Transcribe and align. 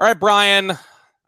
All 0.00 0.06
right, 0.06 0.18
Bryan. 0.18 0.78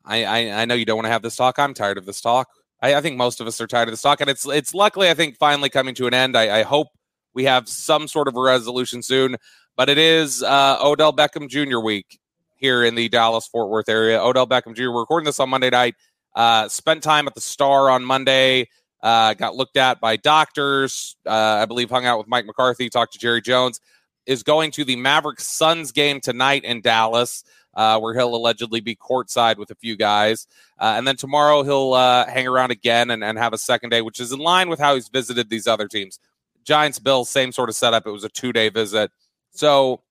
I, 0.03 0.25
I, 0.25 0.63
I 0.63 0.65
know 0.65 0.75
you 0.75 0.87
don't 0.87 0.97
want 0.97 1.05
to 1.05 1.11
have 1.11 1.21
this 1.21 1.37
talk. 1.37 1.59
I'm 1.59 1.75
tired 1.75 1.99
of 1.99 2.07
this 2.07 2.23
talk. 2.23 2.49
I, 2.81 2.95
I, 2.95 3.01
think 3.03 3.19
most 3.19 3.39
of 3.39 3.47
us 3.47 3.61
are 3.61 3.67
tired 3.67 3.87
of 3.89 3.93
this 3.93 4.01
talk, 4.01 4.23
and 4.23 4.31
it's 4.31 4.47
it's 4.47 4.73
luckily 4.73 5.11
I 5.11 5.15
think 5.15 5.37
finally 5.37 5.69
coming 5.69 5.95
to 5.97 6.07
an 6.07 6.15
end. 6.15 6.39
I, 6.39 6.61
I 6.61 6.63
hope 6.63 6.89
we 7.35 7.45
have 7.45 7.69
some 7.69 8.09
sort 8.09 8.29
of 8.29 8.37
a 8.37 8.41
resolution 8.41 9.03
soon. 9.03 9.37
But 9.77 9.91
it 9.91 9.99
is 9.99 10.43
uh, 10.43 10.79
Odell 10.83 11.13
Beckham 11.13 11.51
Jr. 11.51 11.81
week 11.81 12.19
here 12.57 12.83
in 12.83 12.95
the 12.95 13.11
Dallas 13.11 13.47
Fort 13.47 13.69
Worth 13.69 13.91
area. 13.91 14.19
Odell 14.23 14.47
Beckham 14.47 14.75
Jr. 14.75 14.91
We're 14.91 15.01
recording 15.01 15.27
this 15.27 15.39
on 15.39 15.51
Monday 15.51 15.69
night. 15.69 15.95
Uh, 16.35 16.67
spent 16.69 17.03
time 17.03 17.27
at 17.27 17.35
the 17.35 17.43
Star 17.43 17.91
on 17.91 18.03
Monday. 18.03 18.71
Uh, 19.03 19.35
got 19.35 19.55
looked 19.55 19.77
at 19.77 20.01
by 20.01 20.17
doctors. 20.17 21.15
Uh, 21.27 21.59
I 21.61 21.67
believe 21.67 21.91
hung 21.91 22.07
out 22.07 22.17
with 22.17 22.27
Mike 22.27 22.47
McCarthy. 22.47 22.89
Talked 22.89 23.13
to 23.13 23.19
Jerry 23.19 23.43
Jones. 23.43 23.81
Is 24.27 24.43
going 24.43 24.71
to 24.73 24.85
the 24.85 24.97
Mavericks 24.97 25.47
Suns 25.47 25.93
game 25.93 26.21
tonight 26.21 26.65
in 26.65 26.81
Dallas. 26.81 27.45
Uh, 27.75 27.99
where 27.99 28.13
he'll 28.13 28.35
allegedly 28.35 28.81
be 28.81 28.95
courtside 28.95 29.57
with 29.57 29.71
a 29.71 29.75
few 29.75 29.97
guys. 29.97 30.47
Uh, 30.79 30.93
and 30.99 31.09
then 31.09 31.17
tomorrow 31.17 31.63
he'll 31.63 31.95
uh, 31.95 32.27
hang 32.27 32.47
around 32.47 32.71
again 32.71 33.11
and, 33.11 33.25
and 33.25 33.39
have 33.39 33.55
a 33.55 33.59
second 33.59 33.89
day, 33.89 34.03
which 34.03 34.21
is 34.21 34.31
in 34.31 34.39
line 34.39 34.69
with 34.69 34.79
how 34.79 34.95
he's 34.95 35.09
visited 35.09 35.49
these 35.49 35.67
other 35.67 35.89
teams. 35.89 36.19
Giants, 36.65 36.99
Bills, 36.99 37.31
same 37.31 37.51
sort 37.51 37.71
of 37.71 37.75
setup. 37.75 38.07
It 38.07 38.11
was 38.11 38.25
a 38.25 38.29
two 38.29 38.53
day 38.53 38.69
visit. 38.69 39.11
So 39.53 40.03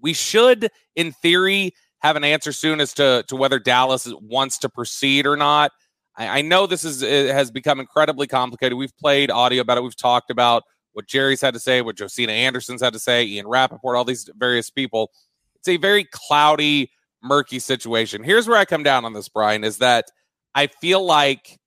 we 0.00 0.12
should, 0.12 0.70
in 0.94 1.12
theory, 1.12 1.72
have 2.00 2.16
an 2.16 2.24
answer 2.24 2.52
soon 2.52 2.80
as 2.80 2.92
to, 2.94 3.24
to 3.28 3.36
whether 3.36 3.58
Dallas 3.58 4.12
wants 4.20 4.58
to 4.58 4.68
proceed 4.68 5.26
or 5.26 5.36
not. 5.36 5.72
I, 6.16 6.38
I 6.38 6.42
know 6.42 6.66
this 6.66 6.84
is 6.84 7.00
has 7.00 7.50
become 7.50 7.80
incredibly 7.80 8.26
complicated. 8.26 8.76
We've 8.76 8.96
played 8.98 9.30
audio 9.30 9.62
about 9.62 9.78
it. 9.78 9.82
We've 9.82 9.96
talked 9.96 10.30
about 10.30 10.64
what 10.96 11.06
Jerry's 11.06 11.42
had 11.42 11.52
to 11.52 11.60
say, 11.60 11.82
what 11.82 11.98
Josina 11.98 12.32
Anderson's 12.32 12.80
had 12.80 12.94
to 12.94 12.98
say, 12.98 13.22
Ian 13.22 13.46
Rapoport, 13.46 13.98
all 13.98 14.04
these 14.06 14.30
various 14.34 14.70
people. 14.70 15.10
It's 15.56 15.68
a 15.68 15.76
very 15.76 16.04
cloudy, 16.04 16.90
murky 17.22 17.58
situation. 17.58 18.24
Here's 18.24 18.48
where 18.48 18.56
I 18.56 18.64
come 18.64 18.82
down 18.82 19.04
on 19.04 19.12
this, 19.12 19.28
Bryan, 19.28 19.62
is 19.62 19.76
that 19.78 20.06
I 20.54 20.68
feel 20.68 21.04
like 21.04 21.58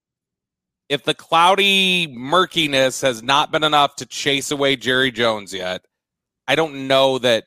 if 0.90 1.04
the 1.04 1.14
cloudy 1.14 2.08
murkiness 2.08 3.02
has 3.02 3.22
not 3.22 3.52
been 3.52 3.64
enough 3.64 3.98
to 3.98 4.08
chase 4.08 4.50
away 4.50 4.76
Jerry 4.76 5.12
Jones 5.12 5.54
yet, 5.54 5.86
I 6.48 6.56
don't 6.56 6.88
know 6.88 7.20
that 7.20 7.44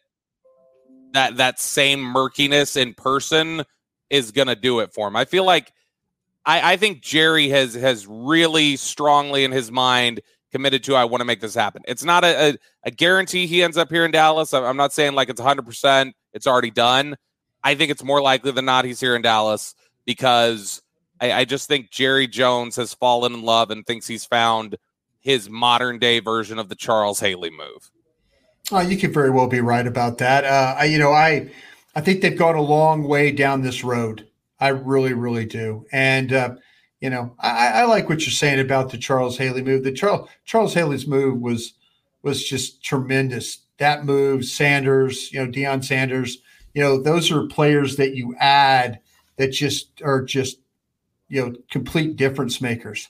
that 1.15 1.39
that 1.39 1.59
same 1.59 2.01
murkiness 2.01 2.77
in 2.77 2.95
person 2.95 3.65
is 4.09 4.31
gonna 4.31 4.55
do 4.55 4.79
it 4.79 4.95
for 4.95 5.09
him. 5.09 5.17
I 5.17 5.25
feel 5.25 5.45
like 5.45 5.73
I, 6.47 6.75
I 6.75 6.77
think 6.77 7.03
Jerry 7.03 7.49
has 7.49 7.75
has 7.75 8.07
really 8.07 8.77
strongly 8.77 9.43
in 9.43 9.51
his 9.51 9.73
mind 9.73 10.21
committed 10.53 10.85
to 10.85 10.95
I 10.95 11.05
want 11.05 11.21
to 11.21 11.25
make 11.25 11.41
this 11.41 11.55
happen. 11.55 11.83
It's 11.89 12.05
not 12.05 12.25
a, 12.25 12.51
a, 12.51 12.57
a, 12.85 12.91
guarantee 12.91 13.47
he 13.47 13.63
ends 13.63 13.77
up 13.77 13.91
here 13.91 14.05
in 14.05 14.11
Dallas. 14.11 14.53
I'm 14.53 14.77
not 14.77 14.93
saying 14.93 15.15
like 15.15 15.29
it's 15.29 15.41
100%, 15.41 16.13
it's 16.33 16.47
already 16.47 16.71
done. 16.71 17.17
I 17.65 17.75
think 17.75 17.91
it's 17.91 18.05
more 18.05 18.21
likely 18.21 18.53
than 18.53 18.65
not 18.65 18.85
he's 18.85 19.01
here 19.01 19.17
in 19.17 19.23
Dallas 19.23 19.75
because 20.05 20.83
I, 21.21 21.33
I 21.33 21.45
just 21.45 21.69
think 21.69 21.91
Jerry 21.91 22.27
Jones 22.27 22.77
has 22.77 22.95
fallen 22.95 23.33
in 23.35 23.43
love 23.43 23.71
and 23.71 23.87
thinks 23.87 24.07
he's 24.07 24.25
found 24.25 24.77
his 25.21 25.49
modern 25.49 25.99
day 25.99 26.21
version 26.21 26.59
of 26.59 26.69
the 26.69 26.75
Charles 26.75 27.21
Haley 27.21 27.51
move. 27.51 27.91
Oh, 28.71 28.81
you 28.81 28.97
could 28.97 29.15
very 29.15 29.31
well 29.31 29.49
be 29.49 29.61
right 29.61 29.87
about 29.87 30.19
that. 30.19 30.45
Uh, 30.45 30.75
I, 30.79 30.85
you 30.85 30.99
know, 30.99 31.13
I, 31.13 31.51
I 31.95 32.01
think 32.01 32.21
they've 32.21 32.39
gone 32.39 32.57
a 32.57 32.63
long 32.63 33.05
way 33.05 33.31
down 33.31 33.63
this 33.63 33.85
road. 33.85 34.27
I 34.61 34.69
really, 34.69 35.13
really 35.13 35.45
do. 35.45 35.87
And 35.93 36.33
uh, 36.33 36.55
you 37.03 37.11
know, 37.11 37.35
I, 37.41 37.81
I, 37.81 37.85
like 37.85 38.09
what 38.09 38.21
you're 38.21 38.31
saying 38.31 38.61
about 38.61 38.91
the 38.91 38.97
Charles 38.97 39.37
Haley 39.37 39.63
move. 39.63 39.83
The 39.83 39.91
Charles 39.91 40.31
Charles 40.45 40.73
Haley's 40.73 41.05
move 41.05 41.41
was 41.41 41.75
was 42.23 42.49
just 42.49 42.83
tremendous. 42.85 43.59
That 43.79 44.05
move, 44.05 44.45
Sanders, 44.45 45.33
you 45.33 45.45
know, 45.45 45.51
Deion 45.51 45.85
Sanders, 45.85 46.39
you 46.75 46.81
know, 46.81 47.03
those 47.03 47.33
are 47.33 47.49
players 47.49 47.97
that 47.97 48.15
you 48.15 48.37
add 48.39 49.01
that 49.37 49.49
just 49.49 50.01
are 50.03 50.23
just, 50.23 50.61
you 51.29 51.45
know, 51.45 51.55
complete 51.73 52.15
difference 52.15 52.61
makers. 52.61 53.09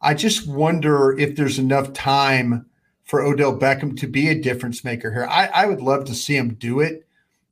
I 0.00 0.14
just 0.14 0.48
wonder 0.48 1.14
if 1.18 1.36
there's 1.36 1.58
enough 1.58 1.92
time 1.92 2.64
for 3.04 3.20
Odell 3.20 3.58
Beckham 3.58 3.94
to 3.98 4.06
be 4.06 4.28
a 4.28 4.40
difference 4.40 4.84
maker 4.84 5.12
here. 5.12 5.26
I, 5.26 5.48
I 5.48 5.66
would 5.66 5.82
love 5.82 6.06
to 6.06 6.14
see 6.14 6.36
him 6.36 6.54
do 6.54 6.80
it. 6.80 7.06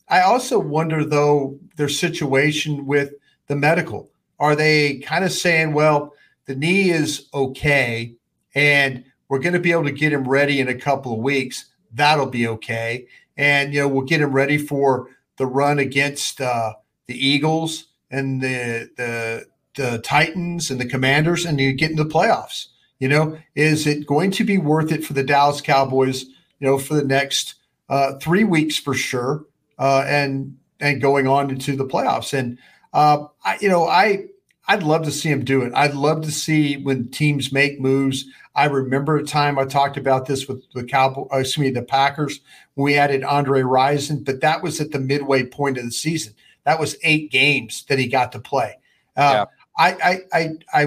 I 0.08 0.22
also 0.22 0.58
wonder, 0.58 1.04
though, 1.04 1.58
their 1.76 1.90
situation 1.90 2.86
with 2.86 3.12
the 3.48 3.56
medical. 3.56 4.08
Are 4.38 4.56
they 4.56 4.98
kind 4.98 5.24
of 5.24 5.32
saying, 5.32 5.72
well, 5.72 6.14
the 6.46 6.54
knee 6.54 6.90
is 6.90 7.28
okay 7.32 8.14
and 8.54 9.04
we're 9.28 9.38
going 9.38 9.52
to 9.52 9.60
be 9.60 9.72
able 9.72 9.84
to 9.84 9.92
get 9.92 10.12
him 10.12 10.28
ready 10.28 10.60
in 10.60 10.68
a 10.68 10.74
couple 10.74 11.12
of 11.12 11.20
weeks? 11.20 11.66
That'll 11.92 12.26
be 12.26 12.46
okay. 12.48 13.06
And, 13.36 13.72
you 13.72 13.80
know, 13.80 13.88
we'll 13.88 14.06
get 14.06 14.20
him 14.20 14.32
ready 14.32 14.58
for 14.58 15.08
the 15.36 15.46
run 15.46 15.78
against 15.78 16.40
uh, 16.40 16.74
the 17.06 17.26
Eagles 17.26 17.86
and 18.10 18.42
the, 18.42 18.90
the, 18.96 19.46
the 19.76 19.98
Titans 19.98 20.70
and 20.70 20.80
the 20.80 20.88
Commanders 20.88 21.44
and 21.44 21.60
you 21.60 21.72
get 21.72 21.90
into 21.90 22.04
the 22.04 22.10
playoffs. 22.10 22.66
You 22.98 23.08
know, 23.08 23.36
is 23.56 23.88
it 23.88 24.06
going 24.06 24.30
to 24.30 24.44
be 24.44 24.58
worth 24.58 24.92
it 24.92 25.04
for 25.04 25.12
the 25.12 25.24
Dallas 25.24 25.60
Cowboys? 25.60 26.22
You 26.60 26.68
know, 26.68 26.78
for 26.78 26.94
the 26.94 27.04
next 27.04 27.56
uh, 27.88 28.12
three 28.20 28.44
weeks 28.44 28.78
for 28.78 28.94
sure, 28.94 29.44
uh, 29.76 30.04
and 30.06 30.56
and 30.78 31.02
going 31.02 31.26
on 31.26 31.50
into 31.50 31.74
the 31.74 31.84
playoffs. 31.84 32.32
And 32.32 32.58
uh, 32.92 33.26
I, 33.44 33.58
you 33.60 33.68
know, 33.68 33.86
I 33.86 34.26
I'd 34.68 34.82
love 34.82 35.04
to 35.04 35.10
see 35.10 35.28
him 35.28 35.44
do 35.44 35.62
it. 35.62 35.72
I'd 35.74 35.94
love 35.94 36.22
to 36.22 36.30
see 36.30 36.76
when 36.76 37.08
teams 37.08 37.52
make 37.52 37.80
moves. 37.80 38.24
I 38.54 38.66
remember 38.66 39.16
a 39.16 39.24
time 39.24 39.58
I 39.58 39.64
talked 39.64 39.96
about 39.96 40.26
this 40.26 40.46
with 40.46 40.62
the 40.72 40.84
Cowboys, 40.84 41.28
uh, 41.32 41.38
excuse 41.38 41.66
me, 41.66 41.70
the 41.70 41.82
Packers 41.82 42.40
we 42.76 42.96
added 42.96 43.24
Andre 43.24 43.62
Rison, 43.62 44.24
but 44.24 44.40
that 44.40 44.62
was 44.62 44.80
at 44.80 44.92
the 44.92 44.98
midway 44.98 45.44
point 45.44 45.78
of 45.78 45.84
the 45.84 45.90
season. 45.90 46.34
That 46.64 46.78
was 46.78 46.96
eight 47.02 47.30
games 47.30 47.84
that 47.88 47.98
he 47.98 48.06
got 48.06 48.32
to 48.32 48.38
play. 48.38 48.78
Uh, 49.16 49.44
yeah. 49.44 49.44
I, 49.78 49.92
I, 49.92 50.18
I, 50.32 50.48
I 50.72 50.86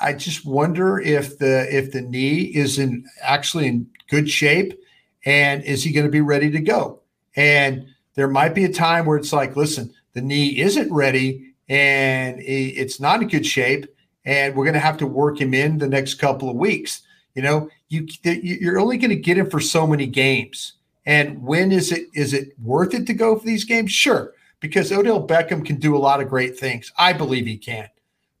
I 0.00 0.12
just 0.14 0.44
wonder 0.44 0.98
if 0.98 1.38
the 1.38 1.74
if 1.74 1.92
the 1.92 2.02
knee 2.02 2.40
is 2.42 2.78
in 2.78 3.04
actually 3.22 3.68
in 3.68 3.86
good 4.08 4.28
shape 4.28 4.78
and 5.24 5.62
is 5.62 5.84
he 5.84 5.92
going 5.92 6.06
to 6.06 6.10
be 6.10 6.20
ready 6.20 6.50
to 6.50 6.60
go? 6.60 7.00
And 7.36 7.86
there 8.14 8.28
might 8.28 8.54
be 8.54 8.64
a 8.64 8.72
time 8.72 9.06
where 9.06 9.16
it's 9.16 9.32
like, 9.32 9.56
listen, 9.56 9.94
the 10.14 10.20
knee 10.20 10.60
isn't 10.60 10.92
ready 10.92 11.54
and 11.68 12.38
it's 12.40 13.00
not 13.00 13.22
in 13.22 13.28
good 13.28 13.46
shape, 13.46 13.86
and 14.24 14.54
we're 14.54 14.64
going 14.64 14.74
to 14.74 14.80
have 14.80 14.98
to 14.98 15.06
work 15.06 15.40
him 15.40 15.54
in 15.54 15.78
the 15.78 15.88
next 15.88 16.14
couple 16.16 16.50
of 16.50 16.56
weeks. 16.56 17.02
You 17.34 17.42
know, 17.42 17.68
you 17.88 18.06
you're 18.24 18.78
only 18.78 18.98
going 18.98 19.10
to 19.10 19.16
get 19.16 19.38
him 19.38 19.48
for 19.48 19.60
so 19.60 19.86
many 19.86 20.06
games. 20.06 20.74
And 21.06 21.42
when 21.42 21.72
is 21.72 21.90
it 21.90 22.08
is 22.14 22.34
it 22.34 22.52
worth 22.62 22.94
it 22.94 23.06
to 23.06 23.14
go 23.14 23.38
for 23.38 23.46
these 23.46 23.64
games? 23.64 23.90
Sure, 23.90 24.34
because 24.60 24.92
Odell 24.92 25.26
Beckham 25.26 25.64
can 25.64 25.76
do 25.76 25.96
a 25.96 25.98
lot 25.98 26.20
of 26.20 26.28
great 26.28 26.58
things. 26.58 26.92
I 26.98 27.12
believe 27.12 27.46
he 27.46 27.56
can. 27.56 27.88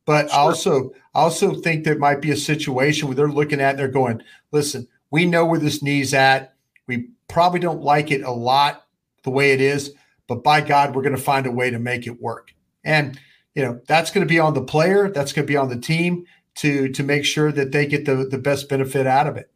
But 0.04 0.30
sure. 0.30 0.38
also, 0.38 0.92
also 1.14 1.54
think 1.54 1.84
there 1.84 1.98
might 1.98 2.20
be 2.20 2.32
a 2.32 2.36
situation 2.36 3.08
where 3.08 3.14
they're 3.14 3.28
looking 3.28 3.60
at, 3.60 3.76
they're 3.76 3.88
going, 3.88 4.22
listen, 4.50 4.88
we 5.10 5.26
know 5.26 5.46
where 5.46 5.60
this 5.60 5.82
knee's 5.82 6.12
at. 6.12 6.54
We 6.86 7.10
probably 7.28 7.60
don't 7.60 7.82
like 7.82 8.10
it 8.10 8.22
a 8.22 8.30
lot 8.30 8.86
the 9.22 9.30
way 9.30 9.52
it 9.52 9.60
is, 9.60 9.94
but 10.28 10.42
by 10.42 10.60
God, 10.60 10.94
we're 10.94 11.02
going 11.02 11.16
to 11.16 11.22
find 11.22 11.46
a 11.46 11.50
way 11.50 11.70
to 11.70 11.78
make 11.78 12.06
it 12.06 12.20
work. 12.20 12.54
And 12.84 13.18
you 13.54 13.62
know 13.62 13.80
that's 13.86 14.10
going 14.10 14.26
to 14.26 14.32
be 14.32 14.38
on 14.38 14.54
the 14.54 14.62
player, 14.62 15.10
that's 15.10 15.32
going 15.32 15.46
to 15.46 15.50
be 15.50 15.56
on 15.56 15.68
the 15.68 15.78
team 15.78 16.24
to 16.56 16.88
to 16.88 17.02
make 17.02 17.24
sure 17.24 17.52
that 17.52 17.72
they 17.72 17.86
get 17.86 18.04
the 18.04 18.26
the 18.30 18.38
best 18.38 18.68
benefit 18.68 19.06
out 19.06 19.26
of 19.26 19.36
it. 19.36 19.50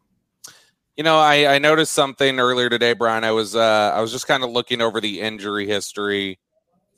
You 0.97 1.05
know, 1.05 1.19
I, 1.19 1.57
I 1.57 1.59
noticed 1.59 1.93
something 1.93 2.41
earlier 2.41 2.71
today, 2.71 2.95
Bryan. 2.95 3.23
I 3.23 3.33
was 3.33 3.55
uh, 3.55 3.93
I 3.95 4.01
was 4.01 4.13
just 4.13 4.27
kind 4.27 4.43
of 4.43 4.51
looking 4.51 4.81
over 4.81 5.01
the 5.01 5.21
injury 5.21 5.67
history 5.67 6.39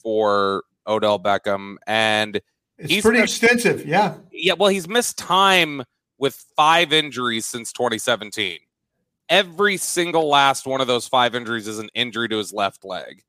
for 0.02 0.62
Odell 0.86 1.18
Beckham, 1.18 1.76
and 1.86 2.40
it's 2.78 2.90
he's 2.90 3.02
pretty 3.02 3.20
missed, 3.20 3.42
extensive. 3.42 3.86
Yeah. 3.86 4.14
Yeah. 4.30 4.54
Well, 4.54 4.70
he's 4.70 4.88
missed 4.88 5.18
time 5.18 5.82
with 6.16 6.34
five 6.56 6.92
injuries 6.92 7.46
since 7.46 7.72
2017. 7.72 8.58
Every 9.28 9.76
single 9.76 10.28
last 10.28 10.66
one 10.66 10.80
of 10.80 10.86
those 10.86 11.06
five 11.06 11.34
injuries 11.34 11.66
is 11.68 11.78
an 11.78 11.90
injury 11.92 12.28
to 12.28 12.38
his 12.38 12.52
left 12.52 12.84
leg. 12.84 13.22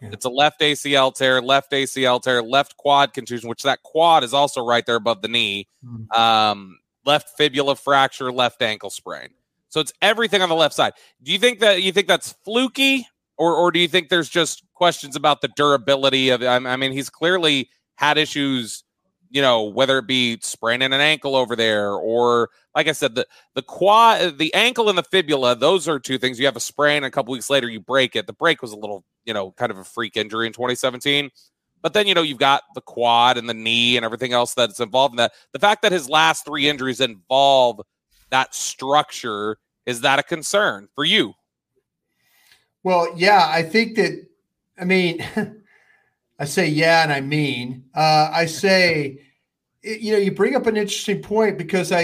Yeah. 0.00 0.10
It's 0.12 0.24
a 0.24 0.30
left 0.30 0.60
ACL 0.60 1.14
tear, 1.14 1.40
left 1.40 1.72
ACL 1.72 2.22
tear, 2.22 2.42
left 2.42 2.76
quad 2.76 3.14
contusion, 3.14 3.48
which 3.48 3.62
that 3.62 3.82
quad 3.82 4.24
is 4.24 4.34
also 4.34 4.64
right 4.64 4.84
there 4.84 4.96
above 4.96 5.22
the 5.22 5.28
knee. 5.28 5.68
Mm. 5.84 6.16
Um, 6.16 6.78
left 7.04 7.30
fibula 7.36 7.76
fracture, 7.76 8.30
left 8.30 8.60
ankle 8.62 8.90
sprain. 8.90 9.28
So 9.68 9.80
it's 9.80 9.92
everything 10.02 10.42
on 10.42 10.48
the 10.48 10.54
left 10.54 10.74
side. 10.74 10.92
Do 11.22 11.32
you 11.32 11.38
think 11.38 11.60
that 11.60 11.82
you 11.82 11.92
think 11.92 12.08
that's 12.08 12.32
fluky, 12.44 13.06
or 13.36 13.54
or 13.54 13.70
do 13.70 13.78
you 13.78 13.88
think 13.88 14.08
there's 14.08 14.28
just 14.28 14.64
questions 14.74 15.16
about 15.16 15.40
the 15.40 15.48
durability 15.48 16.30
of? 16.30 16.42
I 16.42 16.76
mean, 16.76 16.92
he's 16.92 17.10
clearly 17.10 17.70
had 17.96 18.18
issues 18.18 18.84
you 19.30 19.42
know, 19.42 19.62
whether 19.64 19.98
it 19.98 20.06
be 20.06 20.38
spraining 20.42 20.92
an 20.92 21.00
ankle 21.00 21.36
over 21.36 21.56
there 21.56 21.92
or 21.92 22.50
like 22.74 22.88
I 22.88 22.92
said, 22.92 23.14
the 23.14 23.26
the 23.54 23.62
quad 23.62 24.38
the 24.38 24.52
ankle 24.54 24.88
and 24.88 24.98
the 24.98 25.02
fibula, 25.02 25.56
those 25.56 25.88
are 25.88 25.98
two 25.98 26.18
things. 26.18 26.38
You 26.38 26.46
have 26.46 26.56
a 26.56 26.60
sprain, 26.60 27.04
a 27.04 27.10
couple 27.10 27.32
weeks 27.32 27.50
later 27.50 27.68
you 27.68 27.80
break 27.80 28.16
it. 28.16 28.26
The 28.26 28.32
break 28.32 28.62
was 28.62 28.72
a 28.72 28.76
little, 28.76 29.04
you 29.24 29.34
know, 29.34 29.52
kind 29.52 29.72
of 29.72 29.78
a 29.78 29.84
freak 29.84 30.16
injury 30.16 30.46
in 30.46 30.52
2017. 30.52 31.30
But 31.82 31.92
then, 31.92 32.06
you 32.06 32.14
know, 32.14 32.22
you've 32.22 32.38
got 32.38 32.62
the 32.74 32.80
quad 32.80 33.38
and 33.38 33.48
the 33.48 33.54
knee 33.54 33.96
and 33.96 34.04
everything 34.04 34.32
else 34.32 34.54
that's 34.54 34.80
involved 34.80 35.12
in 35.12 35.18
that. 35.18 35.32
The 35.52 35.58
fact 35.58 35.82
that 35.82 35.92
his 35.92 36.08
last 36.08 36.44
three 36.44 36.68
injuries 36.68 37.00
involve 37.00 37.80
that 38.30 38.54
structure, 38.54 39.58
is 39.84 40.00
that 40.00 40.18
a 40.18 40.22
concern 40.22 40.88
for 40.94 41.04
you? 41.04 41.34
Well, 42.82 43.12
yeah, 43.16 43.48
I 43.48 43.62
think 43.62 43.96
that 43.96 44.26
I 44.78 44.84
mean 44.84 45.24
I 46.38 46.44
say 46.44 46.68
yeah, 46.68 47.02
and 47.02 47.12
I 47.12 47.20
mean. 47.20 47.84
Uh, 47.94 48.30
I 48.32 48.46
say, 48.46 49.20
you 49.82 50.12
know, 50.12 50.18
you 50.18 50.32
bring 50.32 50.54
up 50.54 50.66
an 50.66 50.76
interesting 50.76 51.22
point 51.22 51.58
because 51.58 51.92
I, 51.92 52.02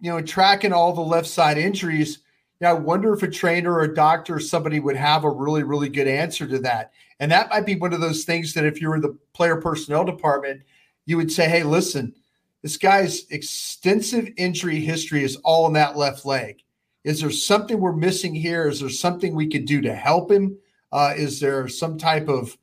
you 0.00 0.10
know, 0.10 0.20
tracking 0.20 0.72
all 0.72 0.92
the 0.92 1.00
left 1.00 1.28
side 1.28 1.56
injuries, 1.56 2.18
you 2.60 2.66
know, 2.66 2.70
I 2.70 2.74
wonder 2.74 3.12
if 3.14 3.22
a 3.22 3.30
trainer 3.30 3.72
or 3.72 3.82
a 3.82 3.94
doctor 3.94 4.36
or 4.36 4.40
somebody 4.40 4.80
would 4.80 4.96
have 4.96 5.24
a 5.24 5.30
really, 5.30 5.62
really 5.62 5.88
good 5.88 6.08
answer 6.08 6.46
to 6.46 6.58
that. 6.60 6.92
And 7.20 7.30
that 7.32 7.50
might 7.50 7.66
be 7.66 7.76
one 7.76 7.92
of 7.92 8.00
those 8.00 8.24
things 8.24 8.52
that 8.54 8.64
if 8.64 8.80
you 8.80 8.88
were 8.88 9.00
the 9.00 9.16
player 9.32 9.60
personnel 9.60 10.04
department, 10.04 10.62
you 11.06 11.16
would 11.16 11.32
say, 11.32 11.48
hey, 11.48 11.62
listen, 11.62 12.14
this 12.62 12.76
guy's 12.76 13.26
extensive 13.30 14.28
injury 14.36 14.80
history 14.80 15.24
is 15.24 15.36
all 15.36 15.66
in 15.66 15.72
that 15.74 15.96
left 15.96 16.26
leg. 16.26 16.62
Is 17.04 17.20
there 17.20 17.30
something 17.30 17.80
we're 17.80 17.92
missing 17.92 18.34
here? 18.34 18.68
Is 18.68 18.80
there 18.80 18.90
something 18.90 19.34
we 19.34 19.48
could 19.48 19.64
do 19.64 19.80
to 19.80 19.94
help 19.94 20.30
him? 20.30 20.58
Uh, 20.92 21.14
is 21.16 21.40
there 21.40 21.68
some 21.68 21.96
type 21.96 22.28
of 22.28 22.56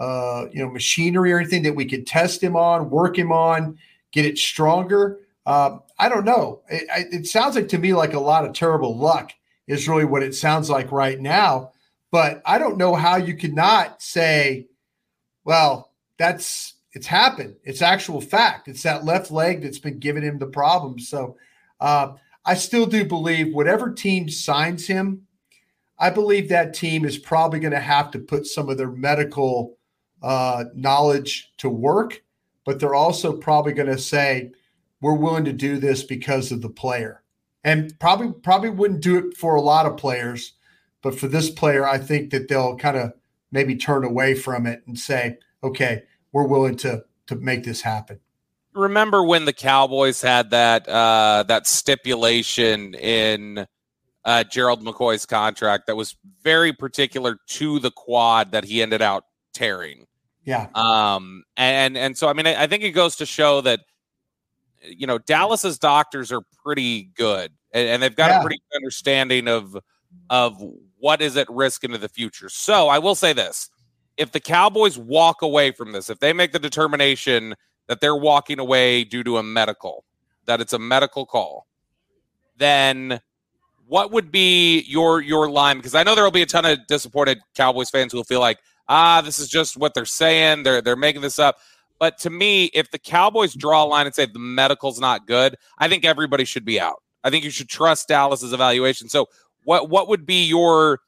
uh, 0.00 0.46
you 0.50 0.58
know 0.58 0.70
machinery 0.70 1.32
or 1.32 1.38
anything 1.38 1.62
that 1.62 1.76
we 1.76 1.84
could 1.84 2.06
test 2.06 2.42
him 2.42 2.56
on, 2.56 2.90
work 2.90 3.16
him 3.16 3.30
on, 3.30 3.78
get 4.10 4.24
it 4.24 4.38
stronger? 4.38 5.20
Uh, 5.46 5.78
I 5.98 6.08
don't 6.08 6.24
know. 6.24 6.62
It, 6.68 6.88
it, 7.12 7.26
sounds 7.26 7.54
like 7.54 7.68
to 7.68 7.78
me 7.78 7.92
like 7.92 8.14
a 8.14 8.20
lot 8.20 8.44
of 8.44 8.52
terrible 8.52 8.96
luck 8.96 9.32
is 9.66 9.88
really 9.88 10.04
what 10.04 10.22
it 10.22 10.34
sounds 10.34 10.70
like 10.70 10.90
right 10.90 11.20
now. 11.20 11.72
But 12.10 12.42
I 12.44 12.58
don't 12.58 12.78
know 12.78 12.94
how 12.94 13.16
you 13.16 13.36
could 13.36 13.54
not 13.54 14.02
say, 14.02 14.68
well, 15.44 15.92
that's 16.18 16.74
it's 16.92 17.06
happened. 17.06 17.56
It's 17.62 17.82
actual 17.82 18.20
fact. 18.20 18.68
It's 18.68 18.82
that 18.82 19.04
left 19.04 19.30
leg 19.30 19.62
that's 19.62 19.78
been 19.78 19.98
giving 19.98 20.22
him 20.22 20.38
the 20.38 20.46
problems. 20.46 21.08
So 21.08 21.36
uh, 21.78 22.14
I 22.44 22.54
still 22.54 22.86
do 22.86 23.04
believe 23.04 23.54
whatever 23.54 23.92
team 23.92 24.28
signs 24.28 24.86
him, 24.86 25.26
I 25.98 26.10
believe 26.10 26.48
that 26.48 26.74
team 26.74 27.04
is 27.04 27.18
probably 27.18 27.60
going 27.60 27.72
to 27.72 27.80
have 27.80 28.10
to 28.12 28.18
put 28.18 28.46
some 28.46 28.68
of 28.68 28.78
their 28.78 28.90
medical 28.90 29.76
uh, 30.22 30.64
knowledge 30.74 31.52
to 31.58 31.68
work, 31.68 32.22
but 32.64 32.80
they're 32.80 32.94
also 32.94 33.32
probably 33.32 33.72
going 33.72 33.88
to 33.88 33.98
say, 33.98 34.52
we're 35.00 35.14
willing 35.14 35.44
to 35.46 35.52
do 35.52 35.78
this 35.78 36.02
because 36.02 36.52
of 36.52 36.62
the 36.62 36.68
player. 36.68 37.22
And 37.62 37.98
probably 37.98 38.32
probably 38.32 38.70
wouldn't 38.70 39.02
do 39.02 39.18
it 39.18 39.36
for 39.36 39.54
a 39.54 39.60
lot 39.60 39.86
of 39.86 39.96
players, 39.96 40.54
but 41.02 41.18
for 41.18 41.28
this 41.28 41.50
player, 41.50 41.86
I 41.86 41.98
think 41.98 42.30
that 42.30 42.48
they'll 42.48 42.76
kind 42.76 42.96
of 42.96 43.12
maybe 43.52 43.76
turn 43.76 44.04
away 44.04 44.34
from 44.34 44.66
it 44.66 44.82
and 44.86 44.98
say, 44.98 45.38
okay, 45.62 46.04
we're 46.32 46.46
willing 46.46 46.76
to 46.78 47.04
to 47.26 47.36
make 47.36 47.64
this 47.64 47.82
happen. 47.82 48.20
Remember 48.72 49.22
when 49.22 49.44
the 49.44 49.52
Cowboys 49.52 50.22
had 50.22 50.50
that 50.50 50.88
uh, 50.88 51.44
that 51.48 51.66
stipulation 51.66 52.94
in 52.94 53.66
uh, 54.24 54.44
Gerald 54.44 54.84
McCoy's 54.84 55.26
contract 55.26 55.86
that 55.86 55.96
was 55.96 56.16
very 56.42 56.72
particular 56.72 57.38
to 57.48 57.78
the 57.78 57.90
quad 57.90 58.52
that 58.52 58.64
he 58.64 58.80
ended 58.80 59.02
out 59.02 59.24
tearing. 59.52 60.06
Yeah. 60.44 60.68
Um. 60.74 61.44
And 61.56 61.96
and 61.96 62.16
so 62.16 62.28
I 62.28 62.32
mean 62.32 62.46
I, 62.46 62.62
I 62.62 62.66
think 62.66 62.82
it 62.82 62.90
goes 62.90 63.16
to 63.16 63.26
show 63.26 63.60
that 63.62 63.80
you 64.82 65.06
know 65.06 65.18
Dallas's 65.18 65.78
doctors 65.78 66.32
are 66.32 66.42
pretty 66.64 67.10
good 67.14 67.52
and, 67.72 67.88
and 67.88 68.02
they've 68.02 68.14
got 68.14 68.30
yeah. 68.30 68.38
a 68.40 68.42
pretty 68.42 68.60
good 68.70 68.76
understanding 68.76 69.48
of 69.48 69.76
of 70.28 70.62
what 70.98 71.22
is 71.22 71.36
at 71.36 71.48
risk 71.50 71.84
into 71.84 71.98
the 71.98 72.08
future. 72.08 72.48
So 72.48 72.88
I 72.88 72.98
will 72.98 73.14
say 73.14 73.32
this: 73.32 73.70
if 74.16 74.32
the 74.32 74.40
Cowboys 74.40 74.98
walk 74.98 75.42
away 75.42 75.72
from 75.72 75.92
this, 75.92 76.10
if 76.10 76.18
they 76.18 76.32
make 76.32 76.52
the 76.52 76.58
determination 76.58 77.54
that 77.86 78.00
they're 78.00 78.16
walking 78.16 78.58
away 78.58 79.04
due 79.04 79.24
to 79.24 79.38
a 79.38 79.42
medical, 79.42 80.04
that 80.46 80.60
it's 80.60 80.72
a 80.72 80.78
medical 80.78 81.26
call, 81.26 81.66
then 82.56 83.20
what 83.86 84.12
would 84.12 84.30
be 84.30 84.82
your 84.82 85.20
your 85.20 85.50
line? 85.50 85.78
Because 85.78 85.94
I 85.94 86.02
know 86.02 86.14
there 86.14 86.24
will 86.24 86.30
be 86.30 86.42
a 86.42 86.46
ton 86.46 86.64
of 86.64 86.86
disappointed 86.86 87.40
Cowboys 87.56 87.90
fans 87.90 88.12
who 88.12 88.18
will 88.18 88.24
feel 88.24 88.40
like, 88.40 88.58
ah, 88.90 89.22
this 89.22 89.38
is 89.38 89.48
just 89.48 89.78
what 89.78 89.94
they're 89.94 90.04
saying. 90.04 90.64
They're 90.64 90.82
they're 90.82 90.96
making 90.96 91.22
this 91.22 91.38
up. 91.38 91.58
But 91.98 92.18
to 92.18 92.30
me, 92.30 92.66
if 92.74 92.90
the 92.90 92.98
Cowboys 92.98 93.54
draw 93.54 93.84
a 93.84 93.86
line 93.86 94.06
and 94.06 94.14
say 94.14 94.26
the 94.26 94.38
medical's 94.38 95.00
not 95.00 95.26
good, 95.26 95.56
I 95.78 95.88
think 95.88 96.04
everybody 96.04 96.44
should 96.44 96.64
be 96.64 96.80
out. 96.80 97.02
I 97.24 97.30
think 97.30 97.44
you 97.44 97.50
should 97.50 97.68
trust 97.68 98.08
Dallas's 98.08 98.52
evaluation. 98.52 99.08
So 99.08 99.28
what 99.64 99.88
what 99.88 100.08
would 100.08 100.26
be 100.26 100.44
your 100.44 101.00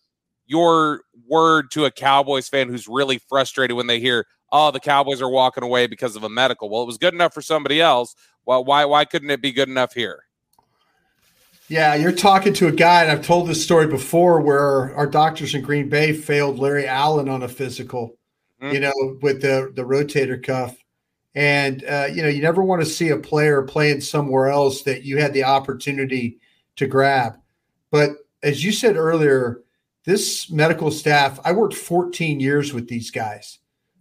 your 0.47 1.03
word 1.29 1.71
to 1.73 1.85
a 1.85 1.91
Cowboys 1.91 2.49
fan 2.49 2.69
who's 2.69 2.89
really 2.89 3.19
frustrated 3.19 3.77
when 3.77 3.89
they 3.89 4.01
hear, 4.01 4.27
"Oh, 4.53 4.71
the 4.71 4.81
Cowboys 4.81 5.21
are 5.23 5.29
walking 5.29 5.65
away 5.65 5.87
because 5.87 6.17
of 6.17 6.25
a 6.25 6.29
medical"? 6.29 6.71
Well, 6.71 6.83
it 6.83 6.87
was 6.87 6.99
good 6.99 7.15
enough 7.15 7.35
for 7.35 7.43
somebody 7.43 7.81
else. 7.81 8.15
Well, 8.47 8.65
why 8.65 8.85
why 8.85 9.05
couldn't 9.05 9.31
it 9.31 9.43
be 9.43 9.53
good 9.53 9.69
enough 9.69 9.95
here? 9.95 10.25
Yeah, 11.69 11.95
you're 11.95 12.13
talking 12.13 12.53
to 12.55 12.69
a 12.69 12.73
guy, 12.73 13.03
and 13.03 13.11
I've 13.11 13.25
told 13.25 13.49
this 13.49 13.65
story 13.65 13.87
before, 13.87 14.41
where 14.41 14.95
our 14.95 15.07
doctors 15.07 15.55
in 15.55 15.63
Green 15.63 15.89
Bay 15.89 16.13
failed 16.13 16.59
Larry 16.59 16.87
Allen 16.87 17.29
on 17.29 17.43
a 17.43 17.49
physical, 17.49 18.19
mm-hmm. 18.61 18.75
you 18.75 18.81
know, 18.81 19.19
with 19.23 19.41
the 19.41 19.73
the 19.75 19.83
rotator 19.83 20.43
cuff. 20.43 20.77
And 21.35 21.85
uh, 21.85 22.09
you 22.13 22.23
know, 22.23 22.29
you 22.29 22.43
never 22.43 22.63
want 22.63 22.83
to 22.83 22.87
see 22.87 23.09
a 23.09 23.17
player 23.17 23.63
playing 23.63 24.03
somewhere 24.03 24.49
else 24.49 24.83
that 24.83 25.05
you 25.05 25.19
had 25.19 25.33
the 25.33 25.45
opportunity 25.45 26.39
to 26.77 26.87
grab. 26.87 27.37
But 27.91 28.11
as 28.43 28.65
you 28.65 28.73
said 28.73 28.97
earlier, 28.97 29.63
this 30.05 30.51
medical 30.51 30.91
staff, 30.91 31.39
I 31.45 31.53
worked 31.53 31.75
14 31.75 32.41
years 32.41 32.73
with 32.73 32.89
these 32.89 33.11
guys, 33.11 33.59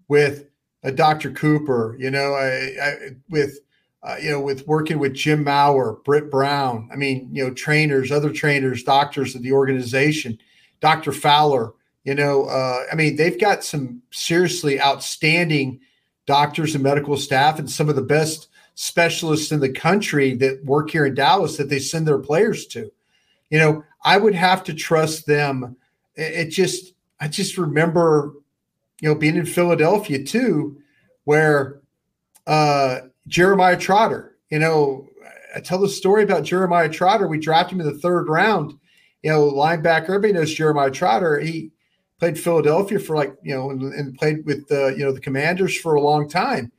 with 0.07 0.45
a 0.83 0.91
Dr. 0.91 1.31
Cooper, 1.31 1.95
you 1.99 2.09
know, 2.09 2.33
I, 2.33 2.73
I, 2.81 2.95
with 3.29 3.59
uh, 4.03 4.15
you 4.21 4.31
know, 4.31 4.41
with 4.41 4.67
working 4.67 4.99
with 4.99 5.13
Jim 5.13 5.43
Maurer, 5.43 5.97
Britt 6.03 6.31
Brown. 6.31 6.89
I 6.91 6.95
mean, 6.95 7.29
you 7.31 7.45
know, 7.45 7.53
trainers, 7.53 8.11
other 8.11 8.31
trainers, 8.31 8.83
doctors 8.83 9.35
of 9.35 9.43
the 9.43 9.53
organization, 9.53 10.37
Dr. 10.79 11.11
Fowler. 11.11 11.73
You 12.03 12.15
know, 12.15 12.45
uh, 12.45 12.83
I 12.91 12.95
mean, 12.95 13.15
they've 13.15 13.39
got 13.39 13.63
some 13.63 14.01
seriously 14.09 14.81
outstanding 14.81 15.81
doctors 16.25 16.73
and 16.73 16.83
medical 16.83 17.15
staff, 17.17 17.59
and 17.59 17.69
some 17.69 17.89
of 17.89 17.95
the 17.95 18.01
best 18.01 18.47
specialists 18.73 19.51
in 19.51 19.59
the 19.59 19.71
country 19.71 20.33
that 20.35 20.65
work 20.65 20.89
here 20.89 21.05
in 21.05 21.13
Dallas 21.13 21.57
that 21.57 21.69
they 21.69 21.77
send 21.77 22.07
their 22.07 22.17
players 22.17 22.65
to. 22.67 22.91
You 23.51 23.59
know, 23.59 23.83
I 24.03 24.17
would 24.17 24.33
have 24.33 24.63
to 24.63 24.73
trust 24.73 25.27
them 25.27 25.75
it 26.15 26.49
just 26.49 26.93
I 27.19 27.27
just 27.27 27.57
remember, 27.57 28.33
you 28.99 29.09
know, 29.09 29.15
being 29.15 29.35
in 29.35 29.45
Philadelphia 29.45 30.23
too, 30.23 30.81
where 31.23 31.81
uh, 32.47 33.01
Jeremiah 33.27 33.77
Trotter, 33.77 34.37
you 34.49 34.59
know, 34.59 35.07
I 35.55 35.59
tell 35.59 35.79
the 35.79 35.89
story 35.89 36.23
about 36.23 36.43
Jeremiah 36.43 36.89
Trotter. 36.89 37.27
We 37.27 37.39
drafted 37.39 37.75
him 37.75 37.81
in 37.81 37.93
the 37.93 37.99
third 37.99 38.27
round. 38.27 38.77
You 39.21 39.31
know, 39.31 39.51
linebacker. 39.51 40.09
Everybody 40.09 40.33
knows 40.33 40.53
Jeremiah 40.53 40.91
Trotter. 40.91 41.39
He 41.39 41.71
played 42.19 42.39
Philadelphia 42.39 42.99
for 42.99 43.15
like 43.15 43.35
you 43.43 43.53
know, 43.53 43.69
and, 43.69 43.93
and 43.93 44.17
played 44.17 44.45
with 44.45 44.67
the 44.67 44.95
you 44.97 45.03
know 45.03 45.11
the 45.11 45.19
Commanders 45.19 45.77
for 45.77 45.95
a 45.95 46.01
long 46.01 46.27
time. 46.29 46.71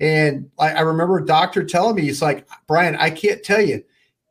And 0.00 0.50
I, 0.58 0.74
I 0.74 0.80
remember 0.80 1.18
a 1.18 1.26
doctor 1.26 1.64
telling 1.64 1.96
me, 1.96 2.02
he's 2.02 2.22
like, 2.22 2.46
Bryan, 2.66 2.96
I 2.96 3.10
can't 3.10 3.42
tell 3.42 3.60
you 3.60 3.82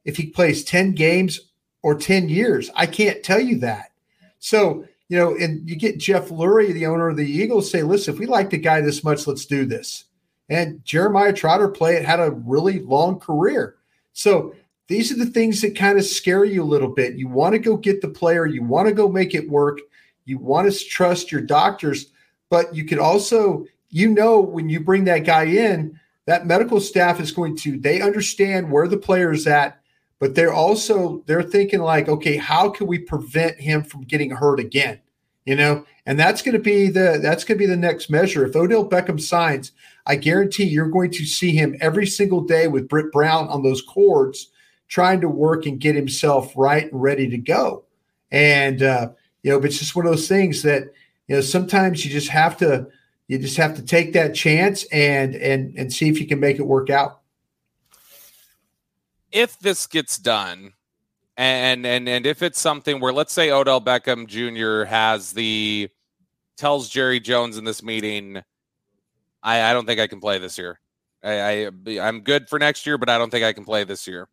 if 0.06 0.16
he 0.16 0.28
plays 0.28 0.64
ten 0.64 0.94
games 0.94 1.40
or 1.82 1.96
ten 1.96 2.30
years. 2.30 2.70
I 2.76 2.86
can't 2.86 3.24
tell 3.24 3.40
you 3.40 3.60
that. 3.60 3.92
So, 4.40 4.86
you 5.10 5.18
know, 5.18 5.36
and 5.36 5.68
you 5.68 5.76
get 5.76 6.00
Jeff 6.00 6.30
Lurie, 6.30 6.74
the 6.74 6.86
owner 6.86 7.10
of 7.10 7.18
the 7.18 7.30
Eagles, 7.30 7.70
say, 7.70 7.82
listen, 7.82 8.14
if 8.14 8.20
we 8.20 8.26
like 8.26 8.50
the 8.50 8.58
guy 8.58 8.80
this 8.82 9.04
much, 9.04 9.28
let's 9.28 9.46
do 9.46 9.66
this. 9.66 10.06
And 10.50 10.84
Jeremiah 10.86 11.34
Trotter 11.34 11.68
play 11.68 11.96
it 11.96 12.06
had 12.06 12.20
a 12.20 12.32
really 12.32 12.80
long 12.80 13.20
career. 13.20 13.76
So 14.14 14.56
these 14.88 15.12
are 15.12 15.18
the 15.18 15.26
things 15.26 15.62
that 15.62 15.76
kind 15.76 15.98
of 15.98 16.06
scare 16.06 16.46
you 16.46 16.64
a 16.64 16.66
little 16.66 16.88
bit. 16.88 17.16
You 17.16 17.28
want 17.28 17.54
to 17.54 17.60
go 17.60 17.76
get 17.76 18.02
the 18.02 18.08
player, 18.08 18.46
you 18.46 18.64
want 18.64 18.88
to 18.88 18.94
go 18.94 19.10
make 19.10 19.36
it 19.36 19.50
work, 19.50 19.80
you 20.26 20.38
want 20.38 20.72
to 20.72 20.86
trust 20.86 21.32
your 21.32 21.42
doctors, 21.42 22.08
but 22.50 22.74
you 22.74 22.86
could 22.86 23.00
also, 23.00 23.66
you 23.90 24.10
know, 24.10 24.40
when 24.40 24.70
you 24.70 24.80
bring 24.80 25.04
that 25.06 25.26
guy 25.26 25.44
in, 25.44 26.00
that 26.26 26.46
medical 26.46 26.80
staff 26.80 27.20
is 27.20 27.32
going 27.32 27.56
to, 27.58 27.78
they 27.78 28.02
understand 28.02 28.72
where 28.72 28.88
the 28.88 28.98
player 28.98 29.32
is 29.32 29.48
at 29.48 29.82
but 30.20 30.36
they're 30.36 30.54
also 30.54 31.24
they're 31.26 31.44
thinking 31.44 31.80
like 31.80 32.08
okay 32.08 32.38
how 32.38 32.70
can 32.70 32.88
we 32.88 32.98
prevent 32.98 33.60
him 33.60 33.84
from 33.84 34.02
getting 34.04 34.32
hurt 34.32 34.60
again 34.60 35.00
you 35.48 35.56
know? 35.56 35.86
And 36.06 36.20
that's 36.20 36.42
going 36.42 36.54
to 36.54 36.60
be 36.60 36.90
the 36.90 37.20
that's 37.22 37.44
going 37.44 37.58
to 37.58 37.66
be 37.66 37.66
the 37.66 37.76
next 37.76 38.10
measure. 38.10 38.46
If 38.46 38.56
odell 38.56 38.88
beckham 38.88 39.20
signs 39.20 39.72
i 40.06 40.16
guarantee 40.16 40.66
you're 40.66 40.90
going 40.90 41.12
to 41.12 41.26
see 41.26 41.52
him 41.52 41.76
every 41.82 42.06
single 42.06 42.42
day 42.42 42.68
with 42.68 42.88
britt 42.88 43.12
brown 43.12 43.48
on 43.48 43.64
those 43.64 43.82
cords 43.82 44.52
trying 44.88 45.20
to 45.22 45.28
work 45.28 45.66
and 45.66 45.80
get 45.80 45.96
himself 45.96 46.54
right 46.56 46.92
and 46.92 47.02
ready 47.02 47.30
to 47.30 47.38
go. 47.38 47.84
And 48.32 48.84
uh 48.84 49.10
you 49.44 49.52
know 49.52 49.60
but 49.60 49.68
it's 49.68 49.80
just 49.80 49.96
one 49.96 50.06
of 50.06 50.12
those 50.12 50.28
things 50.28 50.62
that 50.64 50.94
you 51.28 51.36
know 51.36 51.42
sometimes 51.42 52.06
you 52.06 52.12
just 52.12 52.30
have 52.30 52.58
to 52.58 52.88
you 53.28 53.38
just 53.38 53.58
have 53.58 53.76
to 53.76 53.82
take 53.82 54.14
that 54.14 54.34
chance 54.36 54.86
and 54.92 55.36
and 55.36 55.78
and 55.78 55.92
see 55.92 56.10
if 56.10 56.20
you 56.20 56.28
can 56.28 56.40
make 56.40 56.60
it 56.60 56.68
work 56.68 56.90
out. 56.90 57.22
If 59.32 59.60
this 59.60 59.88
gets 59.88 60.18
done, 60.18 60.74
and 61.38 61.86
and 61.86 62.10
and 62.10 62.26
if 62.26 62.42
it's 62.42 62.60
something 62.60 63.00
where 63.00 63.14
let's 63.14 63.32
say 63.32 63.52
Odell 63.52 63.80
Beckham 63.80 64.28
Jr. 64.28 64.86
has 64.90 65.34
the 65.34 65.90
tells 66.58 66.90
Jerry 66.90 67.20
Jones 67.20 67.58
in 67.58 67.64
this 67.64 67.84
meeting, 67.84 68.42
I, 69.44 69.62
I 69.62 69.74
don't 69.74 69.86
think 69.86 70.00
I 70.00 70.08
can 70.08 70.20
play 70.20 70.40
this 70.40 70.58
year. 70.58 70.80
I, 71.24 71.68
I 71.68 72.00
I'm 72.00 72.22
good 72.22 72.50
for 72.50 72.58
next 72.58 72.86
year, 72.86 72.98
but 72.98 73.10
I 73.10 73.18
don't 73.18 73.30
think 73.30 73.46
I 73.46 73.54
can 73.54 73.64
play 73.64 73.84
this 73.84 74.08
year. 74.08 74.28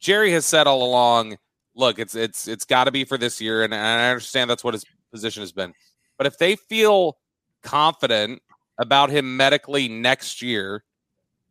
Jerry 0.00 0.32
has 0.32 0.44
said 0.44 0.66
all 0.66 0.82
along, 0.82 1.36
look, 1.76 2.00
it's 2.00 2.16
it's 2.16 2.48
it's 2.48 2.64
got 2.64 2.84
to 2.84 2.90
be 2.90 3.04
for 3.04 3.16
this 3.16 3.40
year, 3.40 3.62
and, 3.62 3.72
and 3.72 4.00
I 4.00 4.10
understand 4.10 4.50
that's 4.50 4.64
what 4.64 4.74
his 4.74 4.84
position 5.12 5.42
has 5.42 5.52
been. 5.52 5.72
But 6.18 6.26
if 6.26 6.38
they 6.38 6.56
feel 6.56 7.18
confident 7.62 8.42
about 8.78 9.10
him 9.10 9.36
medically 9.36 9.88
next 9.88 10.42
year 10.42 10.82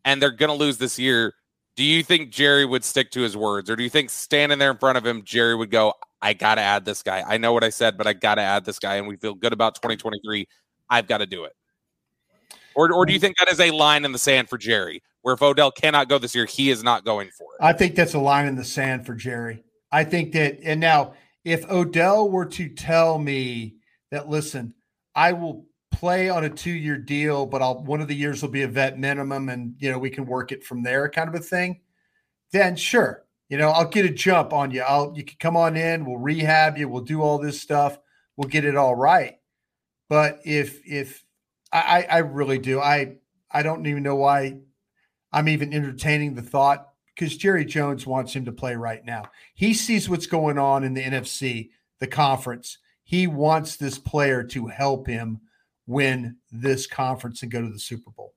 and 0.04 0.22
they're 0.22 0.32
going 0.32 0.50
to 0.50 0.56
lose 0.56 0.78
this 0.78 1.00
year, 1.00 1.34
do 1.76 1.84
you 1.84 2.04
think 2.04 2.32
Jerry 2.32 2.66
would 2.66 2.84
stick 2.84 3.12
to 3.12 3.22
his 3.22 3.38
words? 3.38 3.70
Or 3.70 3.76
do 3.76 3.84
you 3.84 3.90
think 3.90 4.10
standing 4.10 4.60
there 4.60 4.72
in 4.72 4.78
front 4.78 4.98
of 4.98 5.06
him, 5.06 5.24
Jerry 5.24 5.56
would 5.56 5.72
go, 5.72 5.94
I 6.22 6.34
got 6.34 6.56
to 6.56 6.62
add 6.62 6.86
this 6.86 7.02
guy. 7.02 7.24
I 7.26 7.38
know 7.38 7.54
what 7.54 7.64
I 7.64 7.70
said, 7.70 7.98
but 7.98 8.08
I 8.08 8.14
got 8.14 8.36
to 8.36 8.42
add 8.42 8.66
this 8.66 8.80
guy. 8.80 8.96
And 8.96 9.08
we 9.08 9.16
feel 9.16 9.34
good 9.34 9.54
about 9.54 9.76
2023. 9.76 10.48
I've 10.90 11.08
got 11.08 11.20
to 11.20 11.26
do 11.26 11.46
it. 11.46 11.54
Or, 12.76 12.92
or 12.94 13.06
do 13.06 13.14
you 13.14 13.20
think 13.20 13.38
that 13.38 13.50
is 13.50 13.60
a 13.60 13.72
line 13.72 14.06
in 14.06 14.12
the 14.12 14.20
sand 14.20 14.50
for 14.50 14.58
Jerry, 14.58 15.02
where 15.22 15.34
if 15.34 15.42
Odell 15.42 15.72
cannot 15.72 16.08
go 16.08 16.18
this 16.18 16.36
year, 16.36 16.46
he 16.46 16.70
is 16.70 16.84
not 16.84 17.04
going 17.04 17.30
for 17.38 17.48
it? 17.56 17.64
I 17.64 17.74
think 17.74 17.96
that's 17.96 18.14
a 18.14 18.20
line 18.20 18.48
in 18.48 18.56
the 18.56 18.64
sand 18.64 19.06
for 19.06 19.14
Jerry. 19.14 19.64
I 19.92 20.04
think 20.04 20.32
that, 20.34 20.60
and 20.64 20.80
now 20.80 21.14
if 21.44 21.70
Odell 21.70 22.30
were 22.30 22.46
to 22.46 22.70
tell 22.70 23.18
me 23.18 23.76
that, 24.12 24.30
listen, 24.30 24.74
I 25.16 25.34
will 25.34 25.66
play 26.02 26.30
on 26.30 26.44
a 26.44 26.50
two 26.50 26.72
year 26.72 26.98
deal, 26.98 27.46
but 27.46 27.62
I'll 27.62 27.84
one 27.84 28.02
of 28.02 28.08
the 28.08 28.16
years 28.16 28.42
will 28.42 28.50
be 28.50 28.64
a 28.64 28.68
vet 28.68 28.98
minimum 28.98 29.50
and 29.50 29.76
you 29.78 29.92
know 29.92 30.00
we 30.00 30.10
can 30.10 30.26
work 30.26 30.52
it 30.52 30.64
from 30.64 30.82
there 30.82 31.08
kind 31.08 31.30
of 31.30 31.36
a 31.36 31.40
thing, 31.40 31.82
then 32.52 32.76
sure. 32.76 33.24
You 33.50 33.58
know, 33.58 33.70
I'll 33.70 33.88
get 33.88 34.06
a 34.06 34.10
jump 34.10 34.52
on 34.52 34.72
you. 34.72 34.82
I'll 34.82 35.14
you 35.16 35.24
can 35.24 35.38
come 35.40 35.56
on 35.56 35.78
in, 35.78 36.04
we'll 36.04 36.18
rehab 36.18 36.80
you, 36.80 36.90
we'll 36.90 37.04
do 37.04 37.22
all 37.22 37.38
this 37.38 37.62
stuff, 37.62 38.00
we'll 38.36 38.50
get 38.50 38.66
it 38.66 38.76
all 38.76 38.96
right. 38.96 39.38
But 40.10 40.40
if 40.44 40.82
if 40.88 41.24
I, 41.72 42.08
I 42.10 42.18
really 42.20 42.58
do, 42.58 42.82
I 42.82 43.18
I 43.52 43.62
don't 43.62 43.86
even 43.86 44.02
know 44.02 44.16
why 44.16 44.58
I'm 45.32 45.48
even 45.50 45.72
entertaining 45.72 46.34
the 46.34 46.42
thought 46.42 46.88
because 47.14 47.38
Jerry 47.38 47.64
Jones 47.64 48.08
wants 48.08 48.34
him 48.34 48.46
to 48.46 48.52
play 48.52 48.76
right 48.76 49.06
now. 49.06 49.26
He 49.54 49.76
sees 49.76 50.10
what's 50.10 50.26
going 50.26 50.58
on 50.58 50.84
in 50.84 50.96
the 50.96 51.04
NFC, 51.04 51.70
the 52.00 52.08
conference. 52.08 52.80
He 53.04 53.28
wants 53.28 53.76
this 53.76 54.00
player 54.00 54.44
to 54.46 54.66
help 54.66 55.06
him 55.06 55.42
win 55.88 56.38
this 56.52 56.88
conference 56.88 57.44
and 57.44 57.52
go 57.52 57.62
to 57.62 57.70
the 57.70 57.80
Super 57.80 58.12
Bowl. 58.12 58.34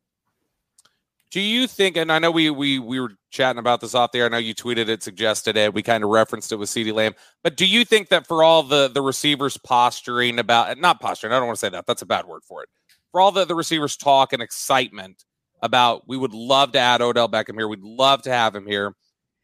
Do 1.31 1.41
you 1.41 1.67
think? 1.67 1.97
And 1.97 2.13
I 2.13 2.21
know 2.21 2.31
we 2.31 2.49
we 2.51 2.79
we 2.79 3.01
were 3.01 3.11
chatting 3.31 3.59
about 3.59 3.81
this 3.81 3.95
off 3.95 4.13
there. 4.13 4.25
I 4.25 4.29
know 4.29 4.39
you 4.39 4.55
tweeted 4.55 4.89
it, 4.89 5.03
suggested 5.03 5.57
it. 5.57 5.75
We 5.75 5.83
kind 5.83 6.05
of 6.05 6.11
referenced 6.11 6.53
it 6.53 6.57
with 6.57 6.69
CeeDee 6.69 6.93
Lamb. 6.93 7.15
But 7.43 7.57
do 7.57 7.67
you 7.67 7.85
think 7.85 8.09
that 8.11 8.27
for 8.27 8.45
all 8.45 8.63
the 8.63 8.87
the 8.87 9.03
receivers 9.03 9.57
posturing 9.57 10.39
about 10.39 10.79
not 10.79 11.01
posturing, 11.01 11.33
I 11.33 11.39
don't 11.39 11.47
want 11.47 11.59
to 11.59 11.67
say 11.67 11.71
that. 11.71 11.87
That's 11.87 12.03
a 12.03 12.07
bad 12.07 12.27
word 12.27 12.45
for 12.45 12.63
it. 12.63 12.69
For 13.11 13.21
all 13.21 13.33
the 13.33 13.45
the 13.45 13.57
receivers 13.57 13.97
talk 13.97 14.33
and 14.33 14.41
excitement 14.41 15.25
about, 15.61 16.07
we 16.07 16.17
would 16.17 16.35
love 16.35 16.71
to 16.73 16.79
add 16.79 17.03
Odell 17.03 17.29
Beckham 17.29 17.55
here. 17.55 17.67
We'd 17.67 17.83
love 17.83 18.23
to 18.23 18.31
have 18.31 18.55
him 18.55 18.67
here. 18.67 18.95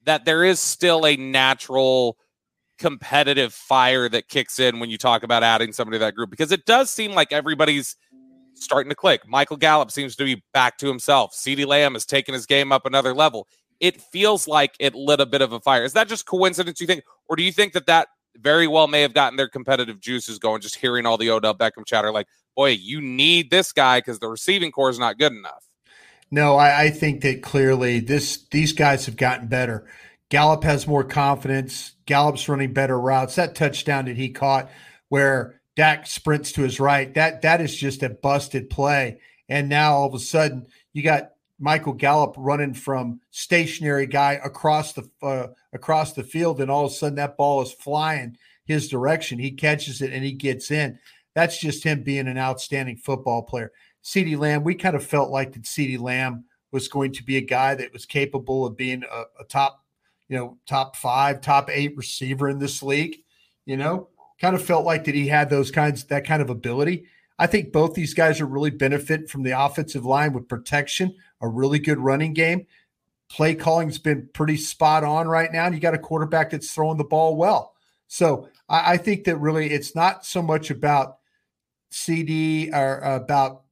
That 0.04 0.24
there 0.24 0.44
is 0.44 0.60
still 0.60 1.04
a 1.04 1.16
natural 1.16 2.16
competitive 2.80 3.52
fire 3.52 4.08
that 4.08 4.28
kicks 4.28 4.58
in 4.58 4.80
when 4.80 4.90
you 4.90 4.98
talk 4.98 5.22
about 5.22 5.44
adding 5.44 5.72
somebody 5.72 5.96
to 5.96 6.00
that 6.00 6.14
group 6.14 6.30
because 6.30 6.50
it 6.50 6.64
does 6.64 6.90
seem 6.90 7.12
like 7.12 7.30
everybody's 7.30 7.94
starting 8.54 8.88
to 8.88 8.96
click. 8.96 9.28
Michael 9.28 9.58
Gallup 9.58 9.90
seems 9.90 10.16
to 10.16 10.24
be 10.24 10.42
back 10.52 10.78
to 10.78 10.88
himself. 10.88 11.32
CeeDee 11.34 11.66
Lamb 11.66 11.92
has 11.92 12.06
taken 12.06 12.34
his 12.34 12.46
game 12.46 12.72
up 12.72 12.86
another 12.86 13.14
level. 13.14 13.46
It 13.78 14.00
feels 14.00 14.48
like 14.48 14.74
it 14.80 14.94
lit 14.94 15.20
a 15.20 15.26
bit 15.26 15.42
of 15.42 15.52
a 15.52 15.60
fire. 15.60 15.84
Is 15.84 15.92
that 15.92 16.08
just 16.08 16.26
coincidence, 16.26 16.80
you 16.80 16.86
think? 16.86 17.04
Or 17.28 17.36
do 17.36 17.42
you 17.42 17.52
think 17.52 17.74
that 17.74 17.86
that 17.86 18.08
very 18.36 18.66
well 18.66 18.88
may 18.88 19.02
have 19.02 19.14
gotten 19.14 19.36
their 19.36 19.48
competitive 19.48 20.00
juices 20.00 20.38
going 20.38 20.60
just 20.60 20.76
hearing 20.76 21.06
all 21.06 21.18
the 21.18 21.30
Odell 21.30 21.54
Beckham 21.54 21.86
chatter 21.86 22.10
like, 22.10 22.26
boy, 22.56 22.70
you 22.70 23.00
need 23.00 23.50
this 23.50 23.72
guy 23.72 23.98
because 23.98 24.18
the 24.18 24.28
receiving 24.28 24.72
corps 24.72 24.90
is 24.90 24.98
not 24.98 25.18
good 25.18 25.32
enough? 25.32 25.66
No, 26.30 26.56
I, 26.56 26.84
I 26.84 26.90
think 26.90 27.22
that 27.22 27.42
clearly 27.42 28.00
this 28.00 28.46
these 28.50 28.72
guys 28.72 29.06
have 29.06 29.16
gotten 29.16 29.48
better. 29.48 29.86
Gallup 30.30 30.62
has 30.64 30.86
more 30.86 31.04
confidence. 31.04 31.96
Gallup's 32.06 32.48
running 32.48 32.72
better 32.72 32.98
routes. 32.98 33.34
That 33.34 33.54
touchdown 33.54 34.06
that 34.06 34.16
he 34.16 34.30
caught 34.30 34.70
where 35.08 35.60
Dak 35.76 36.06
sprints 36.06 36.52
to 36.52 36.62
his 36.62 36.80
right, 36.80 37.12
that 37.14 37.42
that 37.42 37.60
is 37.60 37.76
just 37.76 38.02
a 38.02 38.08
busted 38.08 38.70
play. 38.70 39.20
And 39.48 39.68
now 39.68 39.94
all 39.94 40.06
of 40.06 40.14
a 40.14 40.20
sudden 40.20 40.66
you 40.92 41.02
got 41.02 41.32
Michael 41.58 41.92
Gallup 41.92 42.34
running 42.38 42.74
from 42.74 43.20
stationary 43.30 44.06
guy 44.06 44.40
across 44.44 44.92
the 44.92 45.10
uh, 45.22 45.48
across 45.72 46.14
the 46.14 46.22
field, 46.22 46.60
and 46.60 46.70
all 46.70 46.86
of 46.86 46.92
a 46.92 46.94
sudden 46.94 47.16
that 47.16 47.36
ball 47.36 47.60
is 47.60 47.72
flying 47.72 48.36
his 48.64 48.88
direction. 48.88 49.38
He 49.38 49.50
catches 49.50 50.00
it 50.00 50.12
and 50.12 50.24
he 50.24 50.32
gets 50.32 50.70
in. 50.70 50.98
That's 51.34 51.58
just 51.58 51.84
him 51.84 52.02
being 52.02 52.28
an 52.28 52.38
outstanding 52.38 52.96
football 52.96 53.42
player. 53.42 53.72
CeeDee 54.04 54.38
Lamb, 54.38 54.64
we 54.64 54.74
kind 54.74 54.96
of 54.96 55.04
felt 55.04 55.30
like 55.30 55.52
that 55.52 55.62
CeeDee 55.62 56.00
Lamb 56.00 56.44
was 56.72 56.88
going 56.88 57.12
to 57.12 57.24
be 57.24 57.36
a 57.36 57.42
guy 57.42 57.74
that 57.74 57.92
was 57.92 58.06
capable 58.06 58.64
of 58.64 58.76
being 58.76 59.02
a, 59.10 59.22
a 59.40 59.44
top 59.44 59.84
you 60.30 60.38
know, 60.38 60.56
top 60.64 60.96
five, 60.96 61.40
top 61.40 61.68
eight 61.70 61.96
receiver 61.96 62.48
in 62.48 62.60
this 62.60 62.82
league. 62.82 63.16
You 63.66 63.76
know, 63.76 64.08
kind 64.40 64.54
of 64.54 64.64
felt 64.64 64.86
like 64.86 65.04
that 65.04 65.14
he 65.14 65.26
had 65.26 65.50
those 65.50 65.70
kinds, 65.70 66.04
that 66.04 66.24
kind 66.24 66.40
of 66.40 66.48
ability. 66.48 67.04
I 67.38 67.46
think 67.46 67.72
both 67.72 67.94
these 67.94 68.14
guys 68.14 68.40
are 68.40 68.46
really 68.46 68.70
benefit 68.70 69.28
from 69.28 69.42
the 69.42 69.58
offensive 69.58 70.04
line 70.04 70.32
with 70.32 70.48
protection, 70.48 71.14
a 71.40 71.48
really 71.48 71.78
good 71.78 71.98
running 71.98 72.32
game. 72.32 72.66
Play 73.28 73.54
calling's 73.54 73.98
been 73.98 74.28
pretty 74.32 74.56
spot 74.56 75.04
on 75.04 75.28
right 75.28 75.52
now. 75.52 75.66
And 75.66 75.74
you 75.74 75.80
got 75.80 75.94
a 75.94 75.98
quarterback 75.98 76.50
that's 76.50 76.72
throwing 76.72 76.98
the 76.98 77.04
ball 77.04 77.36
well. 77.36 77.74
So 78.08 78.48
I, 78.68 78.92
I 78.92 78.96
think 78.98 79.24
that 79.24 79.36
really 79.36 79.70
it's 79.70 79.94
not 79.94 80.24
so 80.24 80.42
much 80.42 80.70
about 80.70 81.18
CeeDee 81.92 82.72
or 82.72 82.98
about 82.98 83.62